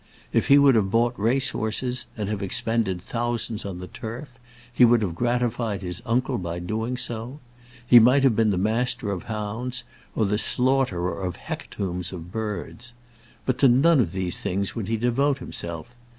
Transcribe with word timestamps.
If 0.33 0.47
he 0.47 0.57
would 0.57 0.73
have 0.73 0.89
bought 0.89 1.13
race 1.15 1.51
horses, 1.51 2.07
and 2.17 2.27
have 2.27 2.41
expended 2.41 2.99
thousands 2.99 3.65
on 3.65 3.77
the 3.77 3.85
turf, 3.85 4.29
he 4.73 4.83
would 4.83 5.03
have 5.03 5.13
gratified 5.13 5.83
his 5.83 6.01
uncle 6.07 6.39
by 6.39 6.57
doing 6.57 6.97
so. 6.97 7.39
He 7.85 7.99
might 7.99 8.23
have 8.23 8.35
been 8.35 8.49
the 8.49 8.57
master 8.57 9.11
of 9.11 9.25
hounds, 9.25 9.83
or 10.15 10.25
the 10.25 10.39
slaughterer 10.39 11.21
of 11.23 11.35
hecatombs 11.35 12.11
of 12.11 12.31
birds. 12.31 12.93
But 13.45 13.59
to 13.59 13.67
none 13.67 13.99
of 13.99 14.11
these 14.11 14.41
things 14.41 14.73
would 14.73 14.87
he 14.87 14.97
devote 14.97 15.37
himself. 15.37 15.89